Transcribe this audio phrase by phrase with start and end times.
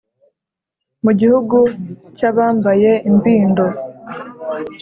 [1.03, 1.57] Mu gihugu
[2.17, 3.65] cyabambaye imbindo